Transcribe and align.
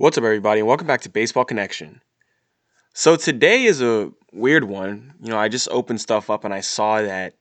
What's 0.00 0.16
up, 0.16 0.22
everybody, 0.22 0.60
and 0.60 0.68
welcome 0.68 0.86
back 0.86 1.00
to 1.00 1.08
Baseball 1.08 1.44
Connection. 1.44 2.00
So, 2.94 3.16
today 3.16 3.64
is 3.64 3.82
a 3.82 4.12
weird 4.32 4.62
one. 4.62 5.14
You 5.20 5.30
know, 5.30 5.38
I 5.40 5.48
just 5.48 5.68
opened 5.70 6.00
stuff 6.00 6.30
up 6.30 6.44
and 6.44 6.54
I 6.54 6.60
saw 6.60 7.02
that 7.02 7.34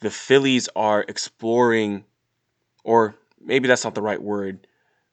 the 0.00 0.10
Phillies 0.10 0.68
are 0.74 1.04
exploring, 1.06 2.02
or 2.82 3.14
maybe 3.40 3.68
that's 3.68 3.84
not 3.84 3.94
the 3.94 4.02
right 4.02 4.20
word, 4.20 4.66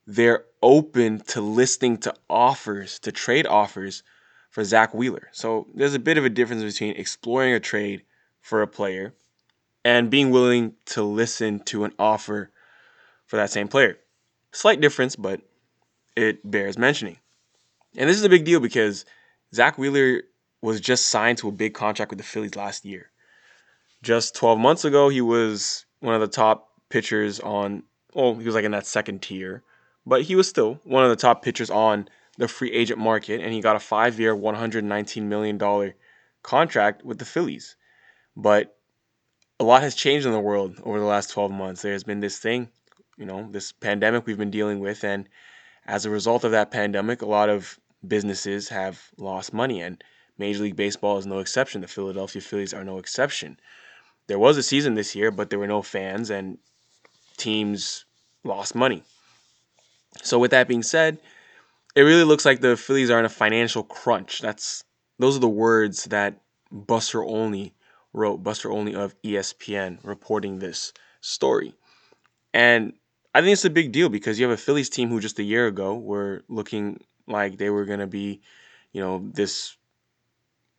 they're 0.07 0.45
open 0.63 1.19
to 1.27 1.41
listening 1.41 1.99
to 1.99 2.15
offers, 2.27 2.97
to 3.01 3.11
trade 3.11 3.45
offers 3.45 4.01
for 4.49 4.63
Zack 4.63 4.91
Wheeler. 4.91 5.27
So, 5.31 5.67
there's 5.75 5.93
a 5.93 5.99
bit 5.99 6.17
of 6.17 6.25
a 6.25 6.29
difference 6.29 6.63
between 6.63 6.95
exploring 6.95 7.53
a 7.53 7.59
trade 7.59 8.01
for 8.41 8.63
a 8.63 8.67
player 8.67 9.13
and 9.85 10.09
being 10.09 10.31
willing 10.31 10.73
to 10.85 11.03
listen 11.03 11.59
to 11.65 11.83
an 11.83 11.93
offer 11.99 12.49
for 13.27 13.35
that 13.35 13.51
same 13.51 13.67
player. 13.67 13.99
Slight 14.51 14.81
difference, 14.81 15.15
but 15.15 15.41
it 16.19 16.49
bears 16.49 16.77
mentioning. 16.77 17.17
And 17.97 18.09
this 18.09 18.17
is 18.17 18.23
a 18.23 18.29
big 18.29 18.45
deal 18.45 18.59
because 18.59 19.05
Zack 19.53 19.77
Wheeler 19.77 20.23
was 20.61 20.81
just 20.81 21.07
signed 21.07 21.37
to 21.39 21.47
a 21.47 21.51
big 21.51 21.73
contract 21.73 22.11
with 22.11 22.19
the 22.19 22.25
Phillies 22.25 22.55
last 22.55 22.85
year. 22.85 23.09
Just 24.01 24.35
12 24.35 24.59
months 24.59 24.85
ago, 24.85 25.09
he 25.09 25.21
was 25.21 25.85
one 25.99 26.13
of 26.13 26.21
the 26.21 26.27
top 26.27 26.69
pitchers 26.89 27.39
on, 27.39 27.83
well, 28.13 28.35
he 28.35 28.45
was 28.45 28.55
like 28.55 28.65
in 28.65 28.71
that 28.71 28.85
second 28.85 29.21
tier, 29.21 29.63
but 30.05 30.21
he 30.21 30.35
was 30.35 30.47
still 30.47 30.79
one 30.83 31.03
of 31.03 31.09
the 31.09 31.15
top 31.15 31.43
pitchers 31.43 31.69
on 31.69 32.07
the 32.37 32.47
free 32.47 32.71
agent 32.71 32.99
market, 32.99 33.41
and 33.41 33.53
he 33.53 33.61
got 33.61 33.75
a 33.75 33.79
five 33.79 34.19
year, 34.19 34.35
$119 34.35 35.23
million 35.23 35.93
contract 36.43 37.03
with 37.03 37.19
the 37.19 37.25
Phillies. 37.25 37.75
But 38.35 38.77
a 39.59 39.63
lot 39.63 39.81
has 39.81 39.95
changed 39.95 40.25
in 40.25 40.31
the 40.31 40.39
world 40.39 40.79
over 40.83 40.99
the 40.99 41.05
last 41.05 41.31
12 41.31 41.51
months. 41.51 41.81
There's 41.81 42.05
been 42.05 42.21
this 42.21 42.39
thing, 42.39 42.69
you 43.17 43.25
know, 43.25 43.49
this 43.51 43.73
pandemic 43.73 44.25
we've 44.25 44.37
been 44.37 44.51
dealing 44.51 44.79
with, 44.79 45.03
and 45.03 45.27
as 45.89 46.05
a 46.05 46.09
result 46.11 46.43
of 46.43 46.51
that 46.51 46.69
pandemic, 46.69 47.23
a 47.23 47.25
lot 47.25 47.49
of 47.49 47.79
businesses 48.07 48.69
have 48.69 49.09
lost 49.17 49.53
money, 49.53 49.81
and 49.81 50.01
Major 50.37 50.61
League 50.61 50.75
Baseball 50.75 51.17
is 51.17 51.25
no 51.25 51.39
exception. 51.39 51.81
The 51.81 51.87
Philadelphia 51.87 52.43
Phillies 52.43 52.75
are 52.75 52.83
no 52.83 52.99
exception. 52.99 53.59
There 54.27 54.37
was 54.37 54.55
a 54.55 54.63
season 54.63 54.93
this 54.93 55.15
year, 55.15 55.31
but 55.31 55.49
there 55.49 55.57
were 55.57 55.65
no 55.65 55.81
fans, 55.81 56.29
and 56.29 56.59
teams 57.37 58.05
lost 58.43 58.75
money. 58.75 59.01
So, 60.21 60.37
with 60.37 60.51
that 60.51 60.67
being 60.67 60.83
said, 60.83 61.17
it 61.95 62.03
really 62.03 62.23
looks 62.23 62.45
like 62.45 62.61
the 62.61 62.77
Phillies 62.77 63.09
are 63.09 63.19
in 63.19 63.25
a 63.25 63.29
financial 63.29 63.81
crunch. 63.81 64.41
That's 64.41 64.83
those 65.17 65.35
are 65.35 65.41
the 65.41 65.49
words 65.49 66.05
that 66.05 66.39
Buster 66.71 67.23
Olney 67.23 67.73
wrote. 68.13 68.43
Buster 68.43 68.69
Olney 68.69 68.93
of 68.93 69.19
ESPN 69.23 69.97
reporting 70.03 70.59
this 70.59 70.93
story, 71.19 71.73
and 72.53 72.93
I 73.33 73.41
think 73.41 73.53
it's 73.53 73.65
a 73.65 73.69
big 73.69 73.91
deal 73.91 74.09
because 74.09 74.39
you 74.39 74.47
have 74.47 74.57
a 74.57 74.61
Phillies 74.61 74.89
team 74.89 75.09
who 75.09 75.19
just 75.19 75.39
a 75.39 75.43
year 75.43 75.67
ago 75.67 75.95
were 75.95 76.43
looking 76.47 76.99
like 77.27 77.57
they 77.57 77.69
were 77.69 77.85
going 77.85 77.99
to 77.99 78.07
be, 78.07 78.41
you 78.91 79.01
know, 79.01 79.29
this 79.33 79.77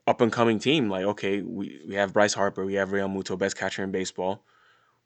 up 0.07 0.21
and 0.21 0.33
coming 0.33 0.59
team. 0.59 0.91
Like, 0.91 1.05
okay, 1.05 1.43
we, 1.43 1.81
we 1.87 1.95
have 1.95 2.13
Bryce 2.13 2.35
Harper, 2.35 2.65
we 2.65 2.75
have 2.75 2.91
Realmuto, 2.91 3.39
best 3.39 3.57
catcher 3.57 3.85
in 3.85 3.93
baseball. 3.93 4.45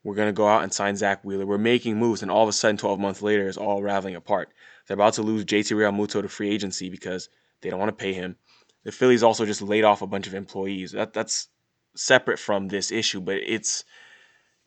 We're 0.03 0.15
going 0.15 0.27
to 0.29 0.33
go 0.33 0.47
out 0.47 0.63
and 0.63 0.73
sign 0.73 0.95
Zack 0.95 1.23
Wheeler. 1.23 1.45
We're 1.45 1.57
making 1.57 1.97
moves, 1.97 2.21
and 2.21 2.29
all 2.29 2.43
of 2.43 2.49
a 2.49 2.53
sudden, 2.53 2.77
12 2.77 2.99
months 2.99 3.23
later, 3.23 3.47
it's 3.47 3.57
all 3.57 3.81
raveling 3.81 4.15
apart. 4.15 4.49
They're 4.85 4.95
about 4.95 5.13
to 5.15 5.23
lose 5.23 5.45
JT 5.45 5.75
Realmuto 5.75 6.21
to 6.21 6.29
free 6.29 6.51
agency 6.51 6.89
because 6.89 7.29
they 7.61 7.69
don't 7.69 7.79
want 7.79 7.89
to 7.89 8.03
pay 8.03 8.13
him. 8.13 8.35
The 8.83 8.91
Phillies 8.91 9.23
also 9.23 9.45
just 9.45 9.63
laid 9.63 9.83
off 9.83 10.03
a 10.03 10.07
bunch 10.07 10.27
of 10.27 10.35
employees. 10.35 10.91
That 10.91 11.13
that's 11.13 11.47
separate 11.95 12.37
from 12.37 12.67
this 12.67 12.91
issue, 12.91 13.19
but 13.19 13.37
it's 13.37 13.83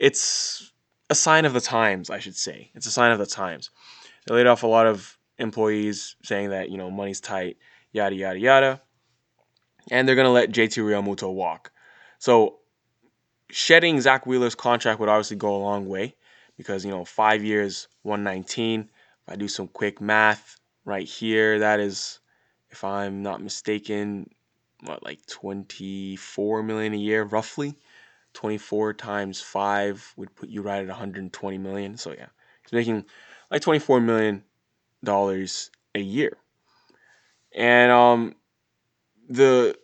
it's 0.01 0.73
a 1.11 1.15
sign 1.15 1.45
of 1.45 1.53
the 1.53 1.61
times, 1.61 2.11
I 2.11 2.19
should 2.19 2.37
say. 2.37 2.71
It's 2.75 2.87
a 2.87 2.91
sign 2.91 3.13
of 3.13 3.19
the 3.19 3.27
times. 3.27 3.71
They 4.27 4.35
laid 4.35 4.47
off 4.47 4.63
a 4.63 4.67
lot 4.67 4.87
of 4.87 5.17
employees 5.39 6.17
saying 6.23 6.51
that, 6.51 6.71
you 6.71 6.77
know, 6.77 6.91
money's 6.91 7.21
tight, 7.21 7.57
yada, 7.93 8.15
yada, 8.15 8.39
yada. 8.39 8.83
And 9.91 10.07
they're 10.07 10.17
to 10.17 10.31
let 10.31 10.51
JT 10.51 10.83
Realmuto 10.83 11.33
walk. 11.33 11.73
So 12.19 12.59
shedding 13.51 14.01
Zack 14.01 14.27
Wheeler's 14.27 14.55
contract 14.55 15.01
would 15.01 15.09
obviously 15.09 15.37
go 15.37 15.57
a 15.57 15.59
long 15.59 15.89
way 15.89 16.15
because, 16.57 16.85
you 16.85 16.91
know, 16.91 17.05
five 17.05 17.43
years, 17.43 17.89
119. 18.03 18.81
If 18.81 18.89
I 19.33 19.37
do 19.37 19.49
some 19.49 19.69
quick 19.69 20.01
math 20.01 20.59
right 20.85 21.07
here, 21.07 21.61
that 21.61 21.81
is, 21.81 22.21
if 22.71 22.85
I'm 22.85 23.23
not 23.23 23.43
mistaken, 23.43 24.29
what, 24.85 25.03
like 25.03 25.25
24 25.27 26.63
million 26.63 26.93
a 26.93 26.99
year, 26.99 27.25
roughly. 27.25 27.79
24 28.39 28.95
times 28.95 29.41
5 29.41 30.15
would 30.17 30.33
put 30.37 30.49
you 30.49 30.63
right 30.63 30.81
at 30.81 30.87
120 30.87 31.59
million. 31.59 31.97
So 31.97 32.13
yeah, 32.13 32.29
he's 32.63 32.73
making 32.73 33.05
like 33.51 33.63
24 33.63 34.01
million 34.01 34.45
dollars 35.03 35.73
a 35.97 35.99
year. 35.99 36.37
And 37.53 37.91
um 37.91 38.37
the 39.29 39.77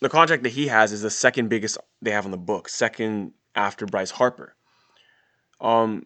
the 0.00 0.08
contract 0.08 0.42
that 0.42 0.48
he 0.48 0.66
has 0.66 0.90
is 0.90 1.02
the 1.02 1.10
second 1.10 1.48
biggest 1.48 1.78
they 2.02 2.10
have 2.10 2.24
on 2.24 2.32
the 2.32 2.36
book, 2.36 2.68
second 2.68 3.32
after 3.54 3.86
Bryce 3.86 4.10
Harper. 4.10 4.56
Um 5.60 6.04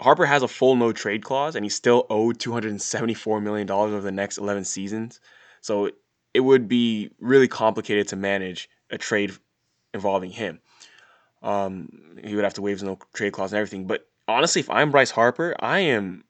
Harper 0.00 0.24
has 0.24 0.42
a 0.42 0.48
full 0.48 0.74
no 0.74 0.90
trade 0.90 1.22
clause 1.22 1.54
and 1.54 1.66
he's 1.66 1.74
still 1.74 2.06
owed 2.08 2.40
274 2.40 3.42
million 3.42 3.66
dollars 3.66 3.92
over 3.92 4.00
the 4.00 4.10
next 4.10 4.38
11 4.38 4.64
seasons. 4.64 5.20
So 5.60 5.90
it 6.32 6.40
would 6.40 6.66
be 6.66 7.10
really 7.20 7.48
complicated 7.48 8.08
to 8.08 8.16
manage 8.16 8.70
a 8.88 8.96
trade 8.96 9.32
involving 9.92 10.30
him. 10.30 10.60
Um, 11.42 12.18
he 12.22 12.34
would 12.34 12.44
have 12.44 12.54
to 12.54 12.62
waive 12.62 12.76
his 12.76 12.82
no 12.82 12.98
trade 13.14 13.32
clause 13.32 13.52
and 13.52 13.58
everything. 13.58 13.86
But 13.86 14.06
honestly, 14.28 14.60
if 14.60 14.70
I'm 14.70 14.90
Bryce 14.90 15.10
Harper, 15.10 15.54
I 15.58 15.80
am, 15.80 16.24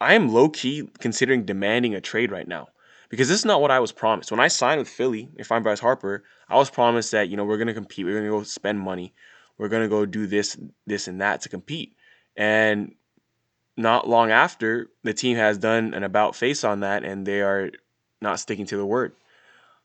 I 0.00 0.14
am 0.14 0.32
low 0.32 0.48
key 0.48 0.88
considering 1.00 1.44
demanding 1.44 1.94
a 1.94 2.00
trade 2.00 2.30
right 2.30 2.46
now 2.46 2.68
because 3.08 3.28
this 3.28 3.38
is 3.38 3.44
not 3.44 3.60
what 3.60 3.70
I 3.70 3.80
was 3.80 3.92
promised. 3.92 4.30
When 4.30 4.40
I 4.40 4.48
signed 4.48 4.78
with 4.78 4.88
Philly, 4.88 5.30
if 5.36 5.50
I'm 5.50 5.62
Bryce 5.62 5.80
Harper, 5.80 6.24
I 6.48 6.56
was 6.56 6.70
promised 6.70 7.12
that 7.12 7.28
you 7.28 7.36
know 7.36 7.44
we're 7.44 7.58
gonna 7.58 7.74
compete, 7.74 8.04
we're 8.04 8.18
gonna 8.18 8.30
go 8.30 8.42
spend 8.42 8.80
money, 8.80 9.14
we're 9.56 9.68
gonna 9.68 9.88
go 9.88 10.06
do 10.06 10.26
this, 10.26 10.58
this, 10.86 11.08
and 11.08 11.20
that 11.20 11.40
to 11.42 11.48
compete. 11.48 11.94
And 12.36 12.94
not 13.76 14.08
long 14.08 14.30
after, 14.30 14.88
the 15.04 15.14
team 15.14 15.36
has 15.36 15.58
done 15.58 15.94
an 15.94 16.02
about 16.02 16.36
face 16.36 16.64
on 16.64 16.80
that, 16.80 17.04
and 17.04 17.26
they 17.26 17.40
are 17.40 17.70
not 18.20 18.40
sticking 18.40 18.66
to 18.66 18.76
the 18.76 18.86
word. 18.86 19.12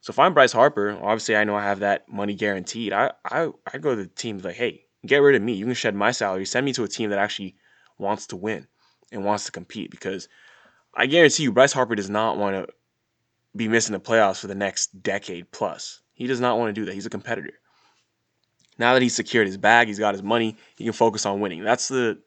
So 0.04 0.12
if 0.12 0.20
I'm 0.20 0.34
Bryce 0.34 0.52
Harper, 0.52 1.00
obviously 1.02 1.38
I 1.38 1.46
know 1.46 1.56
I 1.56 1.64
have 1.64 1.80
that 1.80 2.10
money 2.10 2.36
guaranteed. 2.36 2.92
I 2.92 3.14
I 3.24 3.52
I 3.74 3.78
go 3.78 3.96
to 3.96 4.04
the 4.04 4.08
team 4.08 4.38
like, 4.40 4.56
hey, 4.56 4.84
get 5.06 5.20
rid 5.20 5.34
of 5.34 5.42
me. 5.42 5.54
You 5.54 5.64
can 5.64 5.76
shed 5.76 5.96
my 5.96 6.12
salary. 6.12 6.44
Send 6.44 6.66
me 6.66 6.74
to 6.74 6.84
a 6.84 6.90
team 6.90 7.10
that 7.12 7.20
actually 7.20 7.56
wants 7.98 8.28
to 8.28 8.36
win 8.36 8.68
and 9.14 9.24
wants 9.24 9.46
to 9.46 9.54
compete 9.54 9.92
because 9.92 10.28
I 10.94 11.06
guarantee 11.06 11.44
you, 11.44 11.54
Bryce 11.54 11.72
Harper 11.72 11.96
does 11.96 12.10
not 12.10 12.38
want 12.38 12.54
to 12.54 12.68
be 13.56 13.70
missing 13.70 13.94
the 13.94 14.00
playoffs 14.02 14.42
for 14.42 14.48
the 14.48 14.56
next 14.56 14.88
decade 15.02 15.50
plus. 15.52 16.02
He 16.12 16.28
does 16.28 16.42
not 16.42 16.58
want 16.58 16.76
to 16.76 16.82
do 16.82 16.84
that. 16.84 16.96
He's 16.96 17.06
a 17.06 17.10
competitor. 17.10 17.54
Now 18.78 18.92
that 18.96 19.02
he's 19.02 19.16
secured 19.16 19.48
his 19.48 19.56
bag, 19.56 19.88
he's 19.88 20.00
got 20.00 20.16
his 20.16 20.22
money, 20.22 20.58
he 20.76 20.84
can 20.84 20.92
focus 20.92 21.26
on 21.26 21.40
winning. 21.40 21.64
That's 21.64 21.88
the 21.88 22.20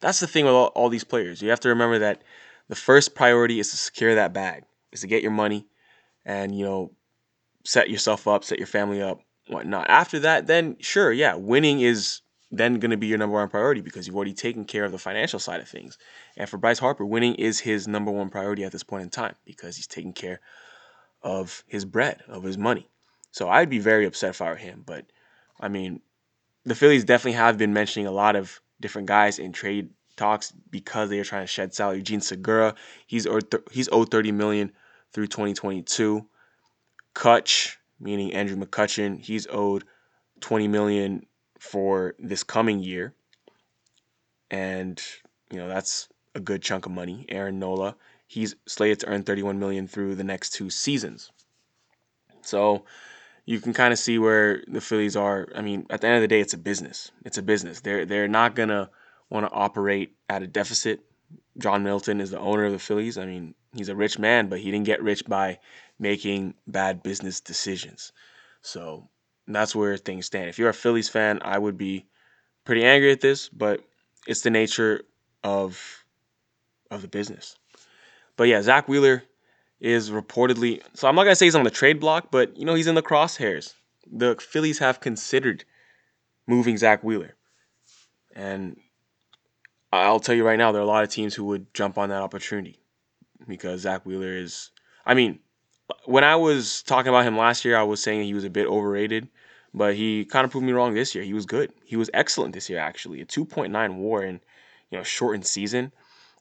that's 0.00 0.18
the 0.18 0.26
thing 0.26 0.44
with 0.44 0.54
all, 0.54 0.72
all 0.74 0.88
these 0.88 1.04
players. 1.04 1.40
You 1.40 1.50
have 1.50 1.60
to 1.60 1.68
remember 1.68 2.00
that 2.00 2.24
the 2.66 2.74
first 2.74 3.14
priority 3.14 3.60
is 3.60 3.70
to 3.70 3.76
secure 3.76 4.16
that 4.16 4.32
bag, 4.32 4.64
is 4.90 5.02
to 5.02 5.06
get 5.06 5.22
your 5.22 5.30
money 5.30 5.66
and 6.24 6.58
you 6.58 6.64
know 6.64 6.90
set 7.64 7.90
yourself 7.90 8.26
up, 8.26 8.44
set 8.44 8.58
your 8.58 8.66
family 8.66 9.02
up, 9.02 9.20
whatnot. 9.48 9.88
After 9.88 10.18
that, 10.20 10.46
then 10.46 10.76
sure, 10.80 11.12
yeah, 11.12 11.34
winning 11.34 11.80
is 11.80 12.20
then 12.50 12.78
going 12.78 12.90
to 12.90 12.96
be 12.96 13.06
your 13.06 13.18
number 13.18 13.34
one 13.34 13.48
priority 13.48 13.80
because 13.80 14.06
you've 14.06 14.16
already 14.16 14.34
taken 14.34 14.64
care 14.64 14.84
of 14.84 14.92
the 14.92 14.98
financial 14.98 15.38
side 15.38 15.60
of 15.60 15.68
things. 15.68 15.96
And 16.36 16.48
for 16.48 16.58
Bryce 16.58 16.78
Harper, 16.78 17.04
winning 17.04 17.34
is 17.36 17.60
his 17.60 17.88
number 17.88 18.10
one 18.10 18.28
priority 18.28 18.62
at 18.64 18.72
this 18.72 18.82
point 18.82 19.02
in 19.02 19.10
time 19.10 19.34
because 19.44 19.76
he's 19.76 19.86
taking 19.86 20.12
care 20.12 20.40
of 21.22 21.64
his 21.66 21.84
bread, 21.84 22.22
of 22.28 22.42
his 22.42 22.58
money. 22.58 22.88
So 23.30 23.48
I'd 23.48 23.70
be 23.70 23.78
very 23.78 24.04
upset 24.04 24.30
if 24.30 24.42
I 24.42 24.50
were 24.50 24.56
him. 24.56 24.82
But 24.86 25.06
I 25.60 25.68
mean, 25.68 26.02
the 26.64 26.74
Phillies 26.74 27.04
definitely 27.04 27.38
have 27.38 27.56
been 27.56 27.72
mentioning 27.72 28.06
a 28.06 28.12
lot 28.12 28.36
of 28.36 28.60
different 28.80 29.08
guys 29.08 29.38
in 29.38 29.52
trade 29.52 29.88
talks 30.16 30.52
because 30.70 31.08
they 31.08 31.18
are 31.18 31.24
trying 31.24 31.44
to 31.44 31.46
shed 31.46 31.74
salary. 31.74 32.02
Jean 32.02 32.20
Segura, 32.20 32.74
he's 33.06 33.26
owed, 33.26 33.54
he's 33.70 33.88
owed 33.90 34.10
30 34.10 34.32
million 34.32 34.72
through 35.12 35.28
2022. 35.28 36.26
Cutch, 37.14 37.78
meaning 38.00 38.32
Andrew 38.32 38.56
McCutchen, 38.56 39.20
he's 39.20 39.46
owed 39.50 39.84
20 40.40 40.68
million 40.68 41.26
for 41.58 42.14
this 42.18 42.42
coming 42.42 42.80
year. 42.80 43.14
And, 44.50 45.00
you 45.50 45.58
know, 45.58 45.68
that's 45.68 46.08
a 46.34 46.40
good 46.40 46.62
chunk 46.62 46.86
of 46.86 46.92
money. 46.92 47.24
Aaron 47.28 47.58
Nola, 47.58 47.96
he's 48.26 48.54
slated 48.66 49.00
to 49.00 49.06
earn 49.06 49.22
31 49.22 49.58
million 49.58 49.86
through 49.86 50.14
the 50.14 50.24
next 50.24 50.50
two 50.50 50.70
seasons. 50.70 51.30
So 52.42 52.84
you 53.44 53.60
can 53.60 53.72
kind 53.72 53.92
of 53.92 53.98
see 53.98 54.18
where 54.18 54.62
the 54.68 54.80
Phillies 54.80 55.16
are. 55.16 55.48
I 55.54 55.62
mean, 55.62 55.86
at 55.90 56.00
the 56.00 56.06
end 56.08 56.16
of 56.16 56.22
the 56.22 56.28
day, 56.28 56.40
it's 56.40 56.54
a 56.54 56.58
business. 56.58 57.10
It's 57.24 57.38
a 57.38 57.42
business. 57.42 57.80
They're 57.80 58.04
they're 58.06 58.28
not 58.28 58.54
gonna 58.54 58.90
want 59.30 59.46
to 59.46 59.52
operate 59.52 60.14
at 60.28 60.42
a 60.42 60.46
deficit. 60.46 61.00
John 61.58 61.82
Middleton 61.82 62.20
is 62.20 62.30
the 62.30 62.38
owner 62.38 62.64
of 62.64 62.72
the 62.72 62.78
Phillies. 62.78 63.18
I 63.18 63.26
mean, 63.26 63.54
he's 63.74 63.88
a 63.88 63.96
rich 63.96 64.18
man, 64.18 64.48
but 64.48 64.60
he 64.60 64.70
didn't 64.70 64.86
get 64.86 65.02
rich 65.02 65.24
by 65.24 65.58
making 66.02 66.54
bad 66.66 67.02
business 67.02 67.40
decisions. 67.40 68.12
So 68.60 69.08
that's 69.46 69.74
where 69.74 69.96
things 69.96 70.26
stand. 70.26 70.48
If 70.48 70.58
you're 70.58 70.68
a 70.68 70.74
Phillies 70.74 71.08
fan, 71.08 71.40
I 71.42 71.58
would 71.58 71.78
be 71.78 72.06
pretty 72.64 72.84
angry 72.84 73.12
at 73.12 73.20
this, 73.20 73.48
but 73.48 73.80
it's 74.26 74.42
the 74.42 74.50
nature 74.50 75.04
of 75.42 76.04
of 76.90 77.00
the 77.00 77.08
business. 77.08 77.56
But 78.36 78.44
yeah, 78.44 78.60
Zack 78.60 78.88
Wheeler, 78.88 79.22
is 79.82 80.10
reportedly 80.10 80.80
so 80.94 81.08
I'm 81.08 81.16
not 81.16 81.24
gonna 81.24 81.34
say 81.34 81.46
he's 81.46 81.56
on 81.56 81.64
the 81.64 81.70
trade 81.70 81.98
block, 81.98 82.30
but 82.30 82.56
you 82.56 82.64
know 82.64 82.74
he's 82.74 82.86
in 82.86 82.94
the 82.94 83.02
crosshairs. 83.02 83.74
The 84.10 84.36
Phillies 84.36 84.78
have 84.78 85.00
considered 85.00 85.64
moving 86.46 86.76
Zack 86.76 87.02
Wheeler, 87.02 87.34
and 88.34 88.76
I'll 89.92 90.20
tell 90.20 90.34
you 90.34 90.46
right 90.46 90.58
now, 90.58 90.72
there 90.72 90.80
are 90.80 90.84
a 90.84 90.88
lot 90.88 91.04
of 91.04 91.10
teams 91.10 91.34
who 91.34 91.44
would 91.46 91.74
jump 91.74 91.98
on 91.98 92.08
that 92.10 92.22
opportunity 92.22 92.78
because 93.46 93.80
Zack 93.80 94.06
Wheeler 94.06 94.32
is. 94.32 94.70
I 95.04 95.14
mean, 95.14 95.40
when 96.04 96.24
I 96.24 96.36
was 96.36 96.82
talking 96.82 97.08
about 97.08 97.24
him 97.24 97.36
last 97.36 97.64
year, 97.64 97.76
I 97.76 97.82
was 97.82 98.02
saying 98.02 98.24
he 98.24 98.34
was 98.34 98.44
a 98.44 98.50
bit 98.50 98.66
overrated, 98.66 99.28
but 99.74 99.94
he 99.94 100.24
kind 100.24 100.44
of 100.44 100.50
proved 100.50 100.66
me 100.66 100.72
wrong 100.72 100.94
this 100.94 101.14
year. 101.14 101.24
He 101.24 101.34
was 101.34 101.46
good. 101.46 101.72
He 101.84 101.96
was 101.96 102.10
excellent 102.14 102.54
this 102.54 102.68
year, 102.68 102.78
actually. 102.78 103.20
A 103.20 103.26
2.9 103.26 103.96
WAR 103.96 104.22
in 104.22 104.40
you 104.90 104.98
know 104.98 105.04
shortened 105.04 105.46
season, 105.46 105.92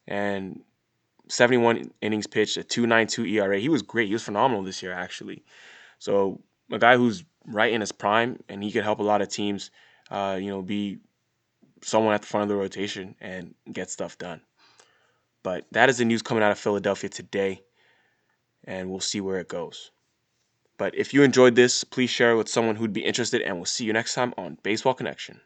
and 0.07 0.61
71 1.27 1.91
innings 2.01 2.27
pitched, 2.27 2.57
a 2.57 2.61
2.92 2.61 3.31
ERA. 3.31 3.59
He 3.59 3.69
was 3.69 3.81
great. 3.81 4.07
He 4.07 4.13
was 4.13 4.23
phenomenal 4.23 4.63
this 4.63 4.83
year, 4.83 4.93
actually. 4.93 5.43
So 5.99 6.41
a 6.71 6.79
guy 6.79 6.97
who's 6.97 7.23
right 7.45 7.71
in 7.71 7.81
his 7.81 7.91
prime, 7.91 8.43
and 8.49 8.63
he 8.63 8.71
could 8.71 8.83
help 8.83 8.99
a 8.99 9.03
lot 9.03 9.21
of 9.21 9.29
teams. 9.29 9.71
Uh, 10.09 10.37
you 10.41 10.49
know, 10.49 10.61
be 10.61 10.99
someone 11.81 12.13
at 12.13 12.21
the 12.21 12.27
front 12.27 12.43
of 12.43 12.49
the 12.49 12.55
rotation 12.55 13.15
and 13.21 13.55
get 13.71 13.89
stuff 13.89 14.17
done. 14.17 14.41
But 15.43 15.65
that 15.71 15.89
is 15.89 15.97
the 15.97 16.05
news 16.05 16.21
coming 16.21 16.43
out 16.43 16.51
of 16.51 16.59
Philadelphia 16.59 17.09
today, 17.09 17.61
and 18.65 18.89
we'll 18.89 18.99
see 18.99 19.21
where 19.21 19.39
it 19.39 19.47
goes. 19.47 19.91
But 20.77 20.95
if 20.95 21.13
you 21.13 21.23
enjoyed 21.23 21.55
this, 21.55 21.83
please 21.83 22.09
share 22.09 22.31
it 22.31 22.37
with 22.37 22.49
someone 22.49 22.75
who'd 22.75 22.93
be 22.93 23.05
interested, 23.05 23.41
and 23.41 23.55
we'll 23.57 23.65
see 23.65 23.85
you 23.85 23.93
next 23.93 24.15
time 24.15 24.33
on 24.37 24.57
Baseball 24.63 24.93
Connection. 24.93 25.41